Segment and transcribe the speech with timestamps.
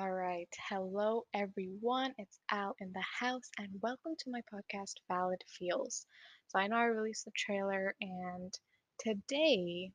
[0.00, 0.48] All right.
[0.70, 2.14] Hello, everyone.
[2.16, 6.06] It's Al in the house, and welcome to my podcast, Valid Feels.
[6.48, 8.58] So, I know I released the trailer, and
[8.98, 9.92] today,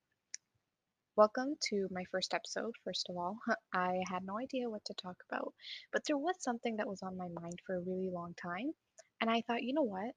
[1.16, 2.76] welcome to my first episode.
[2.84, 3.40] First of all,
[3.74, 5.56] I had no idea what to talk about,
[5.92, 8.74] but there was something that was on my mind for a really long time,
[9.22, 10.14] and I thought, you know what?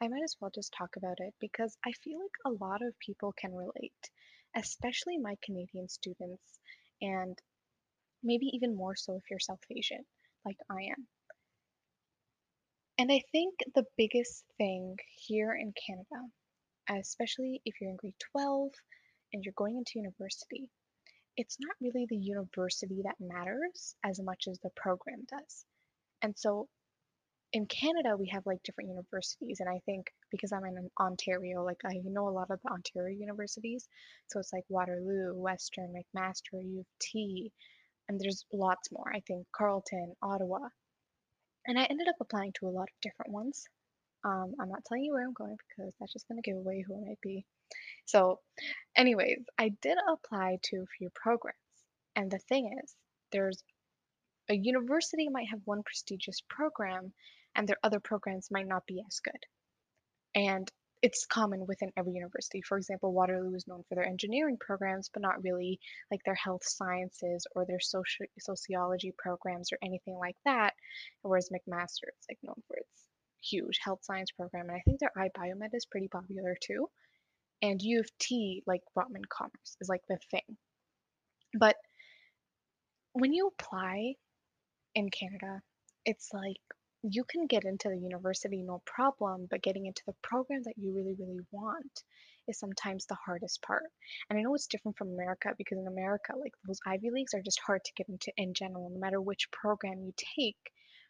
[0.00, 2.98] I might as well just talk about it because I feel like a lot of
[2.98, 4.10] people can relate,
[4.56, 6.58] especially my Canadian students.
[7.00, 7.38] And
[8.22, 10.04] maybe even more so if you're South Asian,
[10.44, 11.06] like I am.
[12.98, 18.68] And I think the biggest thing here in Canada, especially if you're in grade 12
[19.32, 20.68] and you're going into university,
[21.36, 25.64] it's not really the university that matters as much as the program does.
[26.20, 26.68] And so
[27.52, 31.80] in Canada, we have like different universities, and I think because I'm in Ontario, like
[31.84, 33.88] I know a lot of the Ontario universities,
[34.28, 37.50] so it's like Waterloo, Western, McMaster, U of T,
[38.10, 39.08] and there's lots more.
[39.14, 40.58] I think Carleton, Ottawa.
[41.66, 43.68] And I ended up applying to a lot of different ones.
[44.24, 46.84] Um, I'm not telling you where I'm going because that's just going to give away
[46.86, 47.46] who I might be.
[48.06, 48.40] So,
[48.96, 51.56] anyways, I did apply to a few programs.
[52.16, 52.96] And the thing is,
[53.30, 53.62] there's
[54.48, 57.12] a university might have one prestigious program,
[57.54, 59.44] and their other programs might not be as good.
[60.34, 60.68] And
[61.02, 62.60] it's common within every university.
[62.60, 66.62] For example, Waterloo is known for their engineering programs, but not really like their health
[66.64, 70.74] sciences or their social sociology programs or anything like that.
[71.22, 73.04] Whereas McMaster is like known for its
[73.42, 76.88] huge health science program, and I think their iBiomed is pretty popular too.
[77.62, 80.56] And U of T, like Rotman Commerce, is like the thing.
[81.58, 81.76] But
[83.12, 84.14] when you apply
[84.94, 85.62] in Canada,
[86.04, 86.60] it's like
[87.02, 90.92] you can get into the university no problem, but getting into the program that you
[90.92, 92.02] really, really want
[92.46, 93.84] is sometimes the hardest part.
[94.28, 97.42] And I know it's different from America because in America, like those Ivy Leagues are
[97.42, 100.56] just hard to get into in general, no matter which program you take.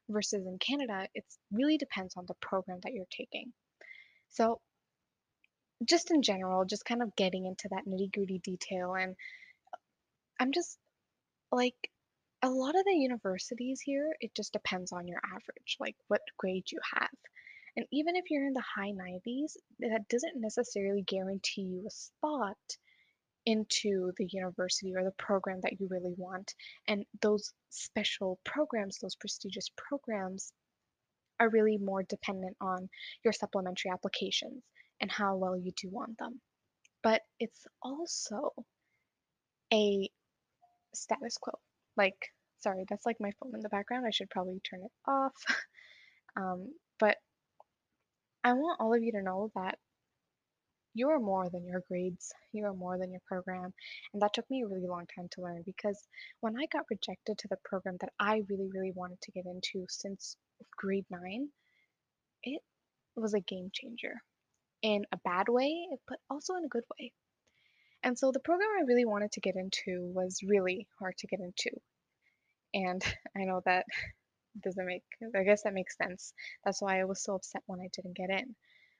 [0.08, 3.52] Versus in Canada, it really depends on the program that you're taking.
[4.30, 4.60] So,
[5.84, 9.12] just in general, just kind of getting into that nitty gritty detail, and
[9.72, 9.76] uh,
[10.40, 10.78] I'm just
[11.52, 11.76] like,
[12.42, 16.70] a lot of the universities here, it just depends on your average, like what grade
[16.70, 17.10] you have.
[17.76, 22.56] And even if you're in the high 90s, that doesn't necessarily guarantee you a spot
[23.46, 26.54] into the university or the program that you really want.
[26.88, 30.52] And those special programs, those prestigious programs,
[31.38, 32.88] are really more dependent on
[33.24, 34.62] your supplementary applications
[35.00, 36.40] and how well you do on them.
[37.02, 38.52] But it's also
[39.72, 40.10] a
[40.94, 41.54] status quo.
[42.00, 44.06] Like, sorry, that's like my phone in the background.
[44.06, 45.34] I should probably turn it off.
[46.36, 46.68] um,
[46.98, 47.16] but
[48.42, 49.76] I want all of you to know that
[50.94, 53.74] you are more than your grades, you are more than your program.
[54.14, 56.08] And that took me a really long time to learn because
[56.40, 59.84] when I got rejected to the program that I really, really wanted to get into
[59.90, 60.38] since
[60.78, 61.50] grade nine,
[62.42, 62.62] it
[63.14, 64.14] was a game changer
[64.80, 67.12] in a bad way, but also in a good way.
[68.02, 71.40] And so the program I really wanted to get into was really hard to get
[71.40, 71.70] into.
[72.74, 73.02] And
[73.36, 73.86] I know that
[74.62, 75.04] doesn't make,
[75.36, 76.32] I guess that makes sense.
[76.64, 78.54] That's why I was so upset when I didn't get in.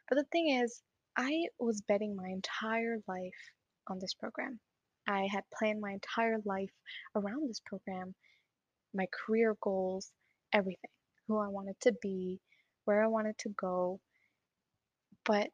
[0.09, 0.83] But the thing is,
[1.17, 3.53] I was betting my entire life
[3.89, 4.61] on this program.
[5.09, 6.73] I had planned my entire life
[7.15, 8.15] around this program,
[8.95, 10.11] my career goals,
[10.53, 10.91] everything,
[11.27, 12.41] who I wanted to be,
[12.85, 14.01] where I wanted to go.
[15.25, 15.49] But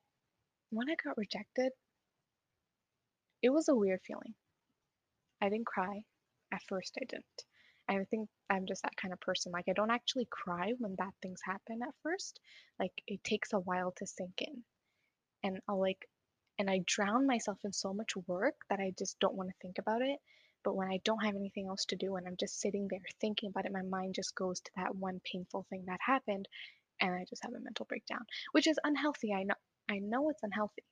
[0.70, 1.72] when I got rejected,
[3.42, 4.34] it was a weird feeling.
[5.40, 6.02] I didn't cry.
[6.52, 7.44] At first, I didn't.
[7.88, 9.52] I think I'm just that kind of person.
[9.52, 12.40] Like, I don't actually cry when bad things happen at first.
[12.78, 14.64] Like, it takes a while to sink in.
[15.42, 16.08] And I'll like,
[16.58, 19.78] and I drown myself in so much work that I just don't want to think
[19.78, 20.18] about it.
[20.64, 23.50] But when I don't have anything else to do and I'm just sitting there thinking
[23.50, 26.48] about it, my mind just goes to that one painful thing that happened
[27.00, 29.32] and I just have a mental breakdown, which is unhealthy.
[29.32, 29.54] I know
[29.88, 30.82] I know it's unhealthy,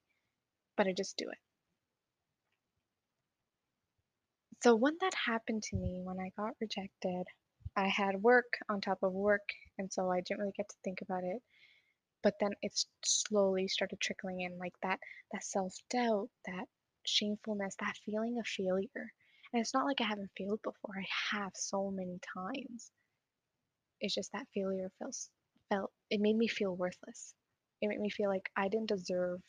[0.76, 1.38] but I just do it.
[4.64, 7.26] So when that happened to me, when I got rejected,
[7.76, 9.46] I had work on top of work,
[9.76, 11.42] and so I didn't really get to think about it.
[12.22, 12.72] But then it
[13.04, 15.00] slowly started trickling in, like that
[15.32, 16.64] that self-doubt, that
[17.04, 19.12] shamefulness, that feeling of failure.
[19.52, 20.94] And it's not like I haven't failed before.
[20.96, 22.90] I have so many times.
[24.00, 25.28] It's just that failure feels
[25.68, 27.34] felt it made me feel worthless.
[27.82, 29.42] It made me feel like I didn't deserve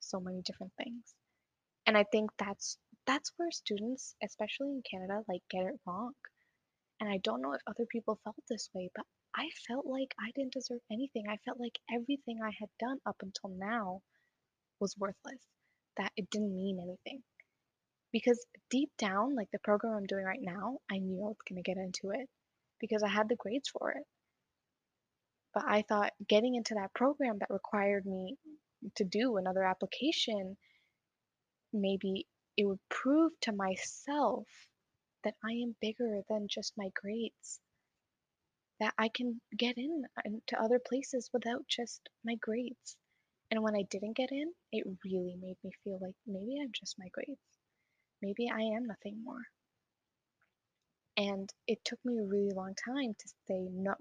[0.00, 1.14] so many different things.
[1.86, 6.12] And I think that's that's where students, especially in Canada, like get it wrong.
[7.00, 9.04] And I don't know if other people felt this way, but
[9.36, 11.24] I felt like I didn't deserve anything.
[11.28, 14.00] I felt like everything I had done up until now
[14.80, 15.40] was worthless,
[15.98, 17.22] that it didn't mean anything.
[18.12, 21.62] Because deep down, like the program I'm doing right now, I knew I was going
[21.62, 22.28] to get into it.
[22.80, 24.04] because I had the grades for it.
[25.54, 28.36] But I thought getting into that program that required me
[28.96, 30.56] to do another application,
[31.72, 32.26] maybe
[32.56, 34.46] it would prove to myself
[35.24, 37.60] that I am bigger than just my grades.
[38.80, 42.96] That I can get uh, in to other places without just my grades.
[43.50, 46.98] And when I didn't get in, it really made me feel like maybe I'm just
[46.98, 47.40] my grades.
[48.22, 49.42] Maybe I am nothing more.
[51.16, 53.94] And it took me a really long time to say no.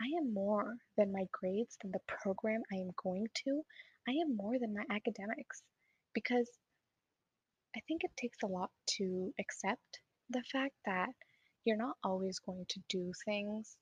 [0.00, 3.62] I am more than my grades, than the program I am going to.
[4.08, 5.62] I am more than my academics.
[6.14, 6.50] Because
[7.76, 11.10] I think it takes a lot to accept the fact that
[11.64, 13.76] you're not always going to do things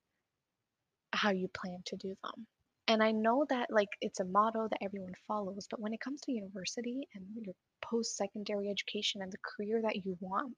[1.13, 2.47] how you plan to do them.
[2.87, 6.21] And I know that like it's a motto that everyone follows, but when it comes
[6.23, 10.57] to university and your post-secondary education and the career that you want,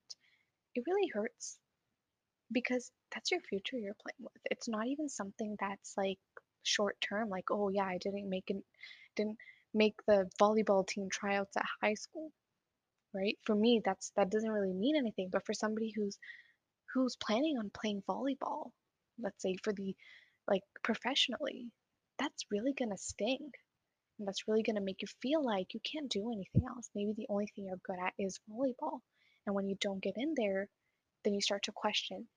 [0.75, 1.59] it really hurts
[2.53, 4.43] because that's your future you're playing with.
[4.51, 6.19] It's not even something that's like
[6.63, 8.63] short term, like, oh yeah, I didn't make it,
[9.17, 9.39] didn't
[9.75, 12.31] make the volleyball team tryouts at high school,
[13.15, 13.39] right?
[13.45, 15.29] For me, that's that doesn't really mean anything.
[15.31, 16.19] But for somebody who's
[16.95, 18.71] who's planning on playing volleyball,
[19.19, 19.95] let's say for the
[20.49, 21.71] like professionally,
[22.19, 23.51] that's really gonna sting.
[24.19, 26.91] And that's really gonna make you feel like you can't do anything else.
[26.95, 29.01] Maybe the only thing you're good at is volleyball.
[29.47, 30.69] And when you don't get in there,
[31.25, 32.29] then you start to question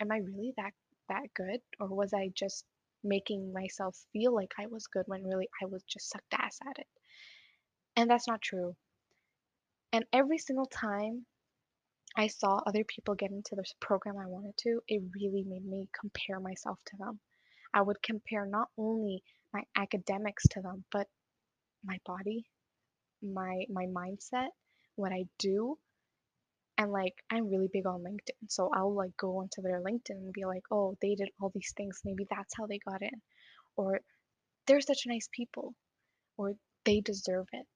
[0.00, 0.72] am I really that
[1.08, 2.64] that good or was I just
[3.04, 6.78] making myself feel like I was good when really I was just sucked ass at
[6.78, 6.86] it?
[7.96, 8.76] And that's not true.
[9.92, 11.26] And every single time
[12.16, 15.88] I saw other people get into this program I wanted to, it really made me
[15.98, 17.20] compare myself to them.
[17.74, 19.22] I would compare not only
[19.52, 21.08] my academics to them, but
[21.84, 22.44] my body,
[23.22, 24.48] my my mindset,
[24.96, 25.78] what I do,
[26.78, 28.48] and like I'm really big on LinkedIn.
[28.48, 31.72] So I'll like go onto their LinkedIn and be like, "Oh, they did all these
[31.76, 32.00] things.
[32.04, 33.22] Maybe that's how they got in."
[33.76, 34.00] Or
[34.66, 35.74] they're such nice people
[36.36, 36.54] or
[36.84, 37.68] they deserve it.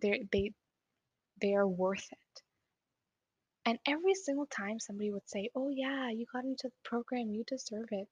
[0.00, 0.52] They they
[1.40, 2.42] they are worth it.
[3.66, 7.44] And every single time somebody would say, "Oh yeah, you got into the program, you
[7.44, 8.08] deserve it."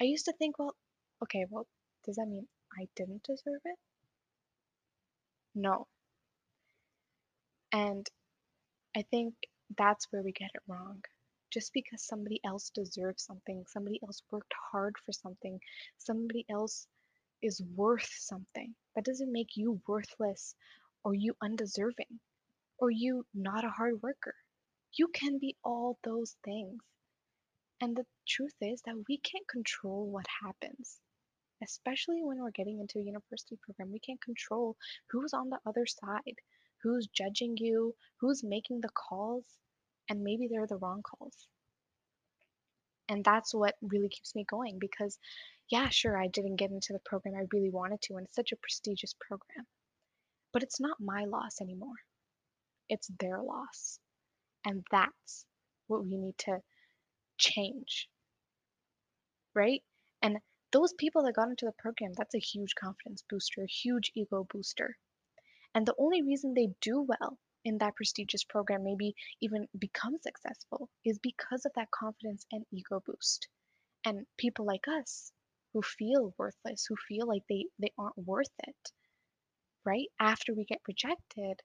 [0.00, 0.76] I used to think, "Well,
[1.22, 1.66] okay, well,
[2.04, 3.78] does that mean I didn't deserve it?"
[5.54, 5.86] No.
[7.72, 8.08] And
[8.94, 9.34] I think
[9.78, 11.04] that's where we get it wrong.
[11.50, 15.60] Just because somebody else deserves something, somebody else worked hard for something,
[15.98, 16.86] somebody else
[17.40, 20.54] is worth something, that doesn't make you worthless
[21.04, 22.20] or you undeserving
[22.82, 24.34] or you not a hard worker.
[24.92, 26.82] You can be all those things.
[27.80, 30.98] And the truth is that we can't control what happens,
[31.62, 33.92] especially when we're getting into a university program.
[33.92, 34.76] We can't control
[35.10, 36.34] who's on the other side
[36.82, 39.44] who's judging you, who's making the calls,
[40.08, 41.46] and maybe they're the wrong calls.
[43.08, 45.18] And that's what really keeps me going because,
[45.68, 48.52] yeah, sure, I didn't get into the program I really wanted to, and it's such
[48.52, 49.66] a prestigious program.
[50.52, 52.00] But it's not my loss anymore,
[52.88, 53.98] it's their loss.
[54.64, 55.44] And that's
[55.86, 56.58] what we need to
[57.38, 58.08] change.
[59.54, 59.82] Right?
[60.22, 60.38] And
[60.72, 64.96] those people that got into the program, that's a huge confidence booster, huge ego booster.
[65.74, 70.88] And the only reason they do well in that prestigious program, maybe even become successful,
[71.04, 73.48] is because of that confidence and ego boost.
[74.04, 75.32] And people like us
[75.72, 78.92] who feel worthless, who feel like they, they aren't worth it,
[79.84, 80.08] right?
[80.18, 81.60] After we get rejected,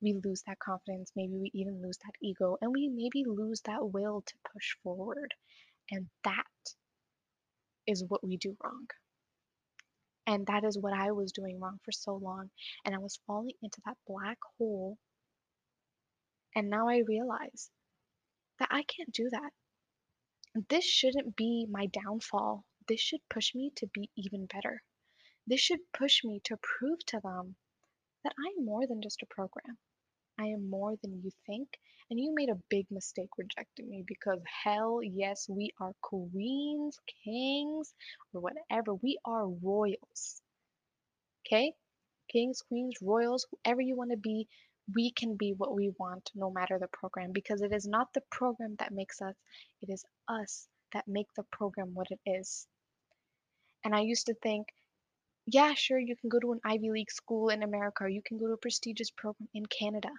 [0.00, 1.10] we lose that confidence.
[1.16, 5.34] Maybe we even lose that ego, and we maybe lose that will to push forward.
[5.90, 6.44] And that
[7.86, 8.86] is what we do wrong.
[10.26, 12.50] And that is what I was doing wrong for so long.
[12.84, 14.98] And I was falling into that black hole.
[16.54, 17.70] And now I realize
[18.58, 19.50] that I can't do that.
[20.68, 22.64] This shouldn't be my downfall.
[22.88, 24.82] This should push me to be even better.
[25.46, 27.56] This should push me to prove to them
[28.24, 29.78] that I am more than just a program.
[30.40, 31.68] I am more than you think,
[32.10, 37.92] and you made a big mistake rejecting me because hell yes, we are queens, kings,
[38.32, 38.94] or whatever.
[38.94, 40.40] We are royals.
[41.46, 41.72] Okay?
[42.30, 44.48] Kings, queens, royals, whoever you want to be,
[44.94, 48.22] we can be what we want no matter the program because it is not the
[48.30, 49.34] program that makes us,
[49.82, 52.66] it is us that make the program what it is.
[53.84, 54.68] And I used to think,
[55.46, 58.38] yeah, sure, you can go to an Ivy League school in America, or you can
[58.38, 60.10] go to a prestigious program in Canada.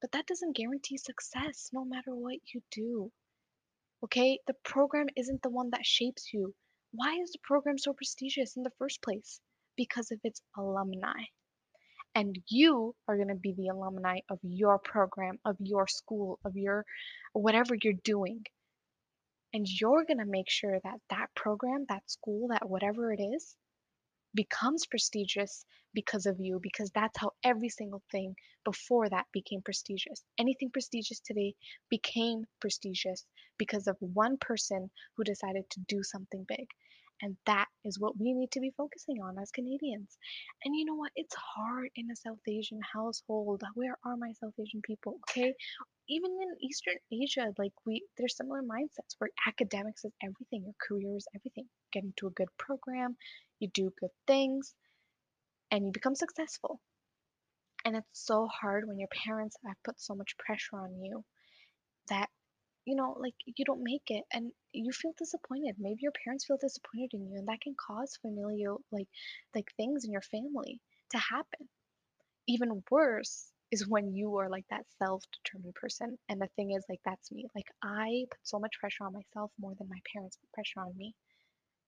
[0.00, 3.12] But that doesn't guarantee success no matter what you do.
[4.02, 4.38] Okay?
[4.46, 6.54] The program isn't the one that shapes you.
[6.92, 9.40] Why is the program so prestigious in the first place?
[9.76, 11.24] Because of its alumni.
[12.14, 16.56] And you are going to be the alumni of your program, of your school, of
[16.56, 16.84] your
[17.32, 18.42] whatever you're doing.
[19.52, 23.54] And you're going to make sure that that program, that school, that whatever it is,
[24.34, 28.34] becomes prestigious because of you, because that's how every single thing
[28.64, 30.22] before that became prestigious.
[30.38, 31.54] Anything prestigious today
[31.88, 33.24] became prestigious
[33.58, 36.66] because of one person who decided to do something big.
[37.22, 40.16] And that is what we need to be focusing on as Canadians.
[40.64, 41.12] And you know what?
[41.16, 43.62] It's hard in a South Asian household.
[43.74, 45.18] Where are my South Asian people?
[45.28, 45.52] Okay.
[46.08, 51.14] Even in Eastern Asia, like we, there's similar mindsets where academics is everything, your career
[51.16, 51.66] is everything.
[51.92, 53.16] Getting to a good program,
[53.60, 54.74] you do good things,
[55.70, 56.80] and you become successful.
[57.84, 61.24] And it's so hard when your parents have put so much pressure on you
[62.08, 62.28] that
[62.86, 65.76] you know, like you don't make it and you feel disappointed.
[65.78, 69.08] Maybe your parents feel disappointed in you and that can cause familial like
[69.54, 70.80] like things in your family
[71.12, 71.68] to happen.
[72.48, 77.00] Even worse is when you are like that self-determined person and the thing is like
[77.04, 77.46] that's me.
[77.54, 80.96] Like I put so much pressure on myself more than my parents put pressure on
[80.96, 81.14] me.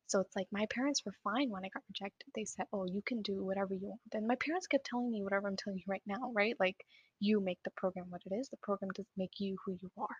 [0.06, 2.28] So it's like my parents were fine when I got rejected.
[2.34, 5.22] They said, "Oh, you can do whatever you want." And my parents kept telling me
[5.22, 6.54] whatever I'm telling you right now, right?
[6.60, 6.76] Like
[7.20, 8.48] you make the program what it is.
[8.50, 10.16] The program doesn't make you who you are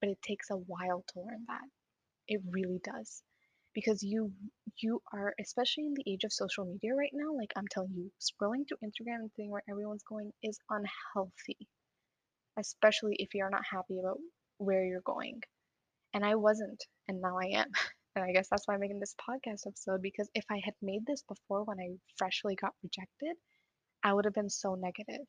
[0.00, 1.66] but it takes a while to learn that.
[2.28, 3.22] It really does.
[3.74, 4.32] Because you
[4.78, 8.10] you are especially in the age of social media right now, like I'm telling you,
[8.20, 11.68] scrolling through Instagram and seeing where everyone's going is unhealthy.
[12.58, 14.18] Especially if you're not happy about
[14.58, 15.42] where you're going.
[16.14, 17.68] And I wasn't, and now I am.
[18.16, 21.04] And I guess that's why I'm making this podcast episode because if I had made
[21.06, 23.36] this before when I freshly got rejected,
[24.02, 25.26] I would have been so negative.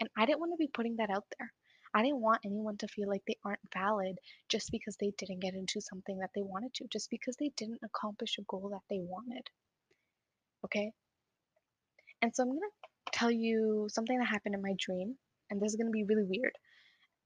[0.00, 1.52] And I didn't want to be putting that out there.
[1.94, 4.16] I didn't want anyone to feel like they aren't valid
[4.48, 7.78] just because they didn't get into something that they wanted to, just because they didn't
[7.84, 9.46] accomplish a goal that they wanted.
[10.64, 10.90] Okay?
[12.20, 15.14] And so I'm going to tell you something that happened in my dream,
[15.50, 16.54] and this is going to be really weird.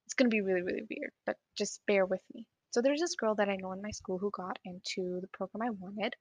[0.04, 2.46] It's going to be really, really weird, but just bear with me.
[2.78, 5.68] So there's this girl that I know in my school who got into the program
[5.68, 6.14] I wanted,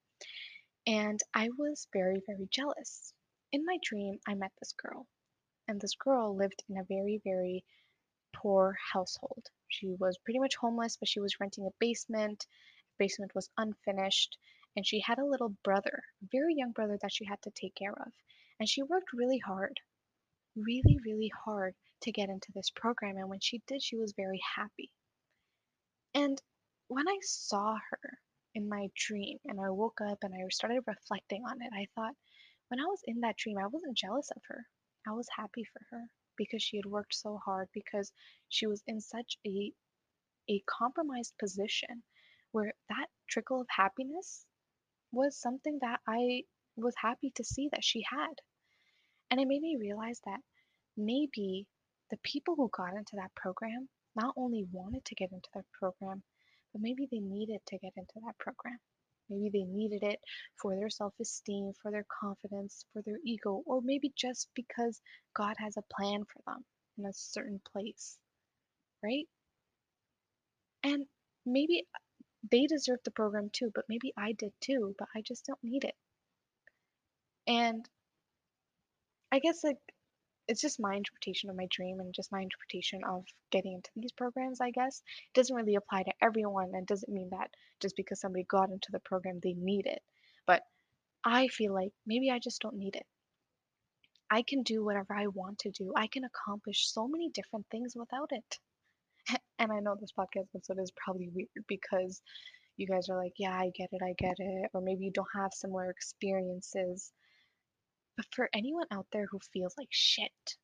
[0.87, 3.13] and I was very, very jealous.
[3.51, 5.05] In my dream, I met this girl,
[5.67, 7.63] and this girl lived in a very, very
[8.35, 9.45] poor household.
[9.67, 12.47] She was pretty much homeless, but she was renting a basement.
[12.97, 14.35] The basement was unfinished,
[14.75, 17.75] and she had a little brother, a very young brother that she had to take
[17.75, 18.11] care of.
[18.59, 19.79] And she worked really hard,
[20.55, 23.17] really, really hard to get into this program.
[23.17, 24.89] And when she did, she was very happy.
[26.13, 26.41] And
[26.87, 28.19] when I saw her
[28.55, 32.15] in my dream and I woke up and I started reflecting on it, I thought,
[32.69, 34.65] when I was in that dream, I wasn't jealous of her.
[35.07, 36.03] I was happy for her
[36.37, 38.11] because she had worked so hard, because
[38.49, 39.73] she was in such a
[40.49, 42.03] a compromised position
[42.51, 44.45] where that trickle of happiness
[45.11, 46.43] was something that I
[46.77, 48.33] was happy to see that she had.
[49.29, 50.39] And it made me realize that
[50.95, 51.67] maybe
[52.11, 56.23] the people who got into that program not only wanted to get into that program,
[56.73, 58.79] but maybe they needed to get into that program.
[59.29, 60.19] Maybe they needed it
[60.61, 65.01] for their self esteem, for their confidence, for their ego, or maybe just because
[65.35, 66.65] God has a plan for them
[66.97, 68.17] in a certain place,
[69.03, 69.25] right?
[70.83, 71.05] And
[71.45, 71.85] maybe
[72.51, 75.83] they deserve the program too, but maybe I did too, but I just don't need
[75.83, 75.95] it.
[77.47, 77.87] And
[79.31, 79.77] I guess like
[80.47, 84.11] it's just my interpretation of my dream and just my interpretation of getting into these
[84.11, 85.01] programs, I guess.
[85.33, 87.49] It doesn't really apply to everyone and doesn't mean that
[87.81, 90.01] just because somebody got into the program, they need it.
[90.45, 90.63] But
[91.23, 93.05] I feel like maybe I just don't need it.
[94.29, 95.93] I can do whatever I want to do.
[95.95, 98.59] I can accomplish so many different things without it.
[99.59, 102.21] and I know this podcast episode is probably weird because
[102.77, 104.69] you guys are like, yeah, I get it, I get it.
[104.73, 107.11] Or maybe you don't have similar experiences.
[108.17, 110.57] But for anyone out there who feels like shit,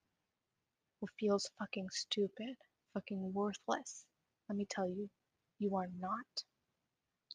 [0.99, 2.57] who feels fucking stupid,
[2.95, 4.05] fucking worthless,
[4.49, 5.09] let me tell you,
[5.59, 6.43] you are not.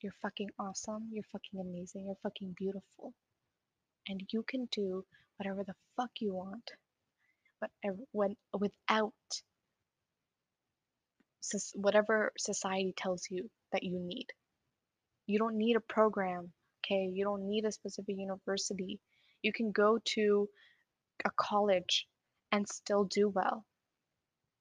[0.02, 3.14] You're fucking awesome, you're fucking amazing, you're fucking beautiful.
[4.08, 5.04] And you can do
[5.36, 6.70] whatever the fuck you want,
[7.60, 7.70] but
[8.12, 9.14] when without
[11.74, 14.26] whatever society tells you that you need.
[15.26, 16.52] You don't need a program,
[16.84, 17.08] okay?
[17.12, 19.00] You don't need a specific university.
[19.42, 20.48] You can go to
[21.24, 22.06] a college
[22.52, 23.64] and still do well.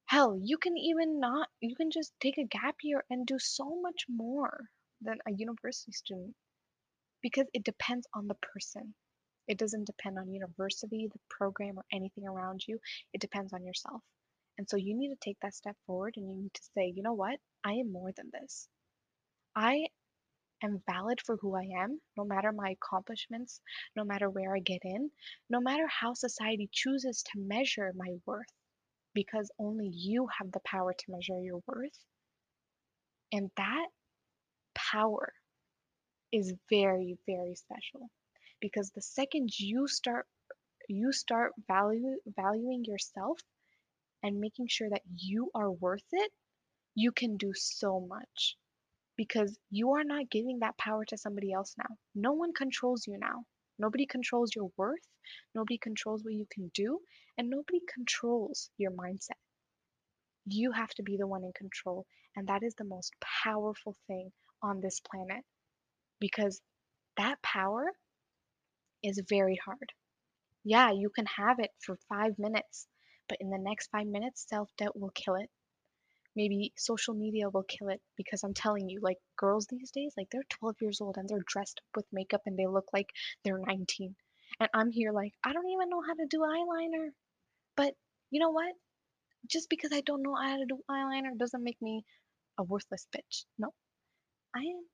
[0.06, 3.82] Hell, you can even not, you can just take a gap year and do so
[3.82, 4.70] much more
[5.02, 6.34] than a university student
[7.22, 8.94] because it depends on the person.
[9.48, 12.80] It doesn't depend on university, the program, or anything around you.
[13.14, 14.02] It depends on yourself.
[14.58, 17.04] And so you need to take that step forward and you need to say, you
[17.04, 17.40] know what?
[17.64, 18.68] I am more than this.
[19.56, 19.87] I
[20.64, 23.62] am valid for who I am, no matter my accomplishments,
[23.96, 25.12] no matter where I get in,
[25.50, 28.52] no matter how society chooses to measure my worth,
[29.14, 31.98] because only you have the power to measure your worth.
[33.32, 33.88] And that
[34.76, 35.34] power
[36.32, 38.10] is very, very special
[38.60, 40.28] because the second you start
[40.90, 43.40] you start value valuing yourself
[44.24, 46.32] and making sure that you are worth it,
[46.96, 48.56] you can do so much
[49.18, 51.98] because you are not giving that power to somebody else now.
[52.16, 53.44] No one controls you now.
[53.80, 55.08] Nobody controls your worth,
[55.56, 57.00] nobody controls what you can do,
[57.38, 59.40] and nobody controls your mindset.
[60.48, 62.06] You have to be the one in control,
[62.36, 64.32] and that is the most powerful thing
[64.64, 65.44] on this planet
[66.20, 66.62] because
[67.18, 67.92] that power
[69.04, 69.94] is very hard.
[70.64, 72.88] Yeah, you can have it for five minutes,
[73.30, 75.50] but in the next five minutes, self doubt will kill it.
[76.38, 80.28] Maybe social media will kill it because I'm telling you, like girls these days, like
[80.32, 83.10] they're 12 years old and they're dressed up with makeup and they look like
[83.44, 84.16] they're 19.
[84.60, 87.10] And I'm here like, I don't even know how to do eyeliner.
[87.76, 87.96] But
[88.30, 88.72] you know what?
[89.50, 92.04] Just because I don't know how to do eyeliner doesn't make me
[92.60, 93.46] a worthless bitch.
[93.58, 93.74] No.
[94.56, 94.86] I am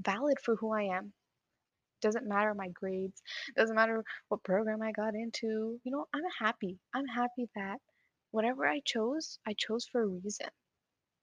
[0.00, 1.12] valid for who I am.
[2.00, 3.20] Doesn't matter my grades,
[3.56, 5.78] doesn't matter what program I got into.
[5.84, 6.78] You know, I'm happy.
[6.94, 7.78] I'm happy that
[8.30, 10.48] whatever I chose, I chose for a reason.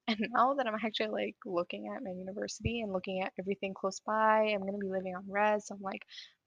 [0.08, 4.00] And now that I'm actually like looking at my university and looking at everything close
[4.02, 5.68] by, I'm gonna be living on res.
[5.68, 6.04] So I'm like,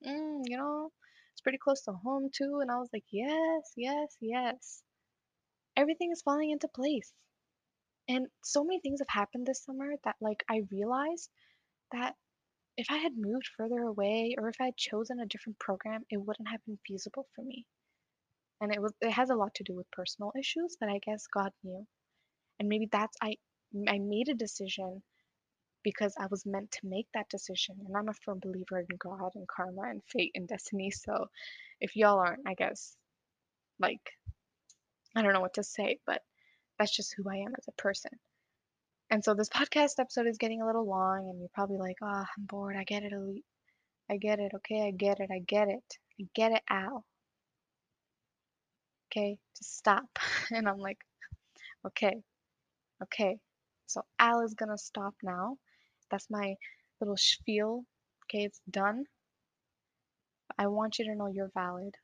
[0.06, 0.92] mm, you know,
[1.32, 2.60] it's pretty close to home too.
[2.60, 4.82] And I was like, yes, yes, yes.
[5.76, 7.12] Everything is falling into place.
[8.08, 11.30] And so many things have happened this summer that like I realized
[11.92, 12.16] that
[12.76, 16.18] if I had moved further away or if I had chosen a different program, it
[16.18, 17.66] wouldn't have been feasible for me.
[18.60, 21.26] And it was it has a lot to do with personal issues, but I guess
[21.32, 21.86] God knew.
[22.60, 23.36] And maybe that's I
[23.88, 25.02] I made a decision
[25.84, 27.76] because I was meant to make that decision.
[27.86, 30.90] And I'm a firm believer in God and karma and fate and destiny.
[30.90, 31.26] So
[31.80, 32.96] if y'all aren't, I guess
[33.80, 34.00] like
[35.16, 36.22] I don't know what to say, but
[36.78, 38.12] that's just who I am as a person.
[39.10, 42.06] And so this podcast episode is getting a little long, and you're probably like, oh,
[42.06, 42.76] I'm bored.
[42.78, 43.44] I get it, Elite.
[44.10, 44.86] I get it, okay?
[44.88, 45.30] I get it.
[45.32, 45.98] I get it.
[46.20, 47.04] I get it, Al.
[49.10, 49.38] Okay?
[49.56, 50.18] Just stop.
[50.50, 50.98] And I'm like,
[51.86, 52.22] okay,
[53.02, 53.38] okay.
[53.86, 55.56] So Al is gonna stop now.
[56.10, 56.56] That's my
[57.00, 57.84] little spiel.
[58.24, 59.04] Okay, it's done.
[60.58, 61.94] I want you to know you're valid.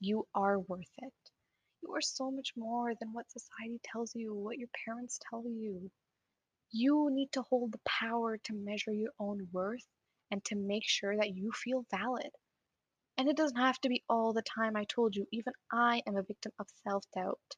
[0.00, 1.12] You are worth it.
[1.82, 5.90] You are so much more than what society tells you, what your parents tell you.
[6.70, 9.86] You need to hold the power to measure your own worth
[10.30, 12.30] and to make sure that you feel valid.
[13.18, 14.76] And it doesn't have to be all the time.
[14.76, 17.56] I told you, even I am a victim of self doubt.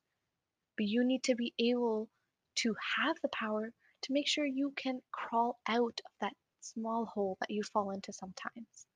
[0.78, 2.08] But you need to be able
[2.56, 3.70] to have the power
[4.02, 8.10] to make sure you can crawl out of that small hole that you fall into
[8.10, 8.86] sometimes.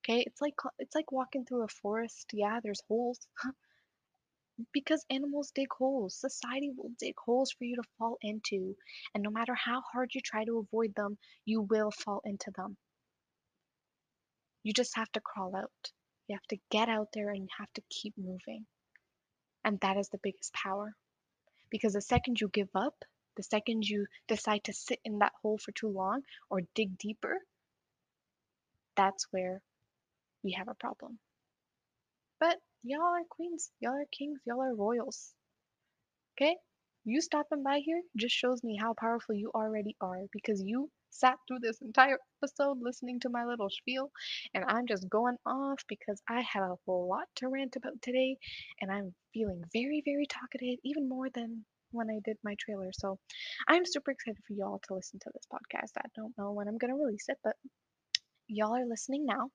[0.00, 0.24] Okay?
[0.26, 2.30] It's like it's like walking through a forest.
[2.32, 3.20] Yeah, there's holes.
[4.72, 6.16] because animals dig holes.
[6.16, 8.74] Society will dig holes for you to fall into.
[9.14, 12.76] And no matter how hard you try to avoid them, you will fall into them.
[14.64, 15.92] You just have to crawl out.
[16.30, 18.64] You have to get out there and you have to keep moving.
[19.64, 20.94] And that is the biggest power.
[21.72, 22.94] Because the second you give up,
[23.36, 27.36] the second you decide to sit in that hole for too long or dig deeper,
[28.96, 29.60] that's where
[30.44, 31.18] we have a problem.
[32.38, 35.34] But y'all are queens, y'all are kings, y'all are royals.
[36.36, 36.54] Okay?
[37.04, 41.36] You stopping by here just shows me how powerful you already are because you sat
[41.46, 44.10] through this entire episode listening to my little spiel
[44.54, 48.36] and I'm just going off because I have a lot to rant about today
[48.80, 52.90] and I'm feeling very, very talkative, even more than when I did my trailer.
[52.92, 53.18] So
[53.68, 55.92] I'm super excited for y'all to listen to this podcast.
[55.98, 57.56] I don't know when I'm going to release it, but
[58.48, 59.50] y'all are listening now.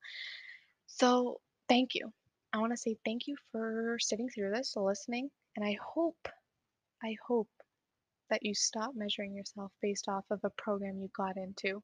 [0.88, 2.12] So thank you.
[2.54, 6.28] I want to say thank you for sitting through this, listening, and I hope,
[7.04, 7.50] I hope
[8.30, 11.82] that you stop measuring yourself based off of a program you got into.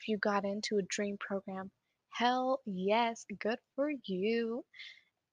[0.00, 1.70] If you got into a dream program,
[2.10, 4.64] hell yes, good for you.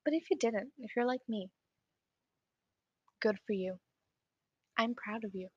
[0.04, 1.50] But if you didn't, if you're like me,
[3.22, 3.76] good for you.
[4.78, 5.48] I'm proud of you.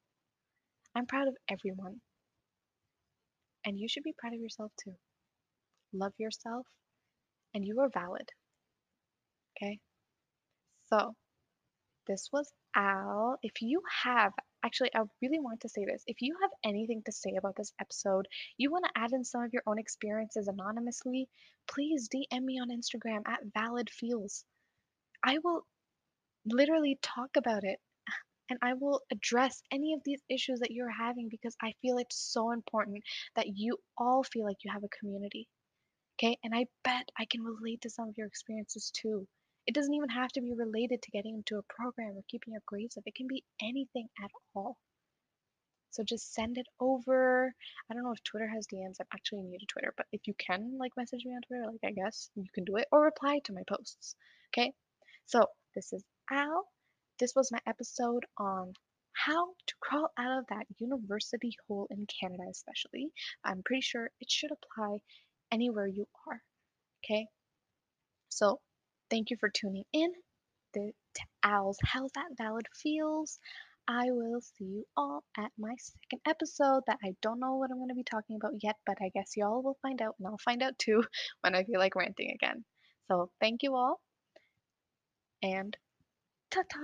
[0.94, 2.00] I'm proud of everyone.
[3.64, 4.94] And you should be proud of yourself too.
[5.92, 6.66] Love yourself,
[7.54, 8.28] and you are valid.
[9.56, 9.78] Okay.
[10.88, 11.14] So
[12.06, 13.38] this was Al.
[13.42, 14.32] If you have,
[14.64, 16.02] actually, I really want to say this.
[16.06, 19.42] If you have anything to say about this episode, you want to add in some
[19.42, 21.28] of your own experiences anonymously,
[21.66, 24.44] please DM me on Instagram at Valid Feels.
[25.24, 25.66] I will
[26.46, 27.78] literally talk about it
[28.50, 32.16] and I will address any of these issues that you're having because I feel it's
[32.18, 33.02] so important
[33.36, 35.48] that you all feel like you have a community.
[36.16, 39.28] Okay, and I bet I can relate to some of your experiences too.
[39.68, 42.62] It doesn't even have to be related to getting into a program or keeping your
[42.64, 43.02] grades up.
[43.04, 44.78] It can be anything at all.
[45.90, 47.52] So just send it over.
[47.90, 48.96] I don't know if Twitter has DMs.
[48.98, 51.84] I'm actually new to Twitter, but if you can like message me on Twitter, like
[51.84, 54.14] I guess you can do it or reply to my posts.
[54.54, 54.72] Okay?
[55.26, 56.02] So this is
[56.32, 56.64] Al.
[57.18, 58.72] This was my episode on
[59.12, 63.10] how to crawl out of that university hole in Canada, especially.
[63.44, 65.00] I'm pretty sure it should apply
[65.52, 66.40] anywhere you are.
[67.04, 67.26] Okay?
[68.30, 68.60] So
[69.10, 70.12] thank you for tuning in
[70.74, 70.92] to
[71.42, 73.38] Al's How's That Valid Feels.
[73.88, 77.78] I will see you all at my second episode that I don't know what I'm
[77.78, 80.38] going to be talking about yet, but I guess y'all will find out, and I'll
[80.44, 81.02] find out too
[81.40, 82.64] when I feel like ranting again.
[83.08, 84.00] So thank you all,
[85.42, 85.74] and
[86.50, 86.78] ta ta!